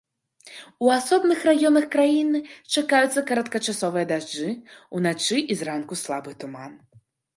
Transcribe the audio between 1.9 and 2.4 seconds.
краіны